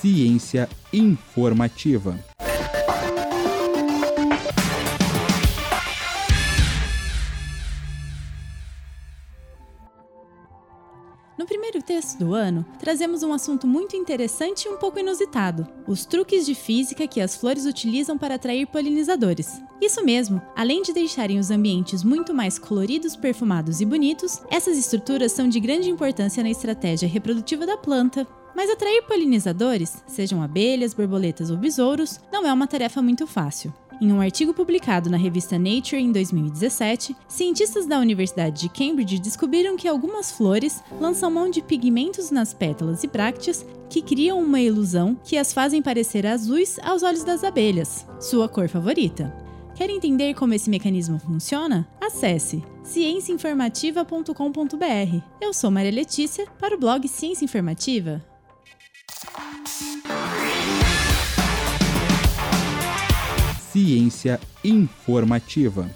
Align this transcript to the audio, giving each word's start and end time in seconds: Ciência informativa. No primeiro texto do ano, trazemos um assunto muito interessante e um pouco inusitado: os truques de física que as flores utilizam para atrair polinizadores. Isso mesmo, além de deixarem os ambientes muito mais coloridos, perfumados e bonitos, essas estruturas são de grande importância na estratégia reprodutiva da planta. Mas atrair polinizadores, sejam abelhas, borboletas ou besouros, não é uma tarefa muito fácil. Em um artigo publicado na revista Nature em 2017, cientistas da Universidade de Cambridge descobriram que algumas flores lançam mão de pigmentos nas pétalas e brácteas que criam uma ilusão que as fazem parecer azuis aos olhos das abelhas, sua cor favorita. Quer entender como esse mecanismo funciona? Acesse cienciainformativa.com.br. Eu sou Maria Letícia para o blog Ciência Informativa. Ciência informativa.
Ciência 0.00 0.68
informativa. 0.92 2.18
No 11.36 11.46
primeiro 11.46 11.82
texto 11.82 12.16
do 12.18 12.32
ano, 12.32 12.64
trazemos 12.78 13.24
um 13.24 13.32
assunto 13.32 13.66
muito 13.66 13.96
interessante 13.96 14.66
e 14.66 14.68
um 14.68 14.76
pouco 14.76 15.00
inusitado: 15.00 15.66
os 15.86 16.06
truques 16.06 16.46
de 16.46 16.54
física 16.54 17.08
que 17.08 17.20
as 17.20 17.34
flores 17.34 17.66
utilizam 17.66 18.16
para 18.16 18.36
atrair 18.36 18.66
polinizadores. 18.66 19.60
Isso 19.80 20.04
mesmo, 20.04 20.40
além 20.54 20.82
de 20.82 20.92
deixarem 20.92 21.38
os 21.38 21.50
ambientes 21.50 22.04
muito 22.04 22.32
mais 22.32 22.56
coloridos, 22.56 23.16
perfumados 23.16 23.80
e 23.80 23.84
bonitos, 23.84 24.40
essas 24.48 24.78
estruturas 24.78 25.32
são 25.32 25.48
de 25.48 25.58
grande 25.58 25.90
importância 25.90 26.42
na 26.42 26.50
estratégia 26.50 27.08
reprodutiva 27.08 27.66
da 27.66 27.76
planta. 27.76 28.26
Mas 28.54 28.70
atrair 28.70 29.02
polinizadores, 29.02 30.04
sejam 30.06 30.40
abelhas, 30.40 30.94
borboletas 30.94 31.50
ou 31.50 31.56
besouros, 31.56 32.20
não 32.32 32.46
é 32.46 32.52
uma 32.52 32.68
tarefa 32.68 33.02
muito 33.02 33.26
fácil. 33.26 33.74
Em 34.00 34.12
um 34.12 34.20
artigo 34.20 34.52
publicado 34.52 35.08
na 35.08 35.16
revista 35.16 35.58
Nature 35.58 36.02
em 36.02 36.10
2017, 36.10 37.16
cientistas 37.28 37.86
da 37.86 37.98
Universidade 37.98 38.62
de 38.62 38.68
Cambridge 38.68 39.20
descobriram 39.20 39.76
que 39.76 39.88
algumas 39.88 40.32
flores 40.32 40.82
lançam 41.00 41.30
mão 41.30 41.48
de 41.48 41.62
pigmentos 41.62 42.30
nas 42.30 42.52
pétalas 42.52 43.04
e 43.04 43.06
brácteas 43.06 43.64
que 43.88 44.02
criam 44.02 44.40
uma 44.40 44.60
ilusão 44.60 45.16
que 45.24 45.36
as 45.36 45.52
fazem 45.52 45.80
parecer 45.80 46.26
azuis 46.26 46.78
aos 46.80 47.02
olhos 47.02 47.24
das 47.24 47.44
abelhas, 47.44 48.06
sua 48.20 48.48
cor 48.48 48.68
favorita. 48.68 49.32
Quer 49.74 49.90
entender 49.90 50.34
como 50.34 50.54
esse 50.54 50.70
mecanismo 50.70 51.18
funciona? 51.18 51.88
Acesse 52.00 52.62
cienciainformativa.com.br. 52.84 55.22
Eu 55.40 55.52
sou 55.52 55.70
Maria 55.70 55.90
Letícia 55.90 56.46
para 56.60 56.76
o 56.76 56.78
blog 56.78 57.08
Ciência 57.08 57.44
Informativa. 57.44 58.24
Ciência 63.74 64.38
informativa. 64.62 65.90